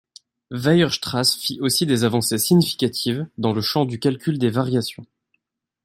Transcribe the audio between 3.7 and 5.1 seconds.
du calcul des variations.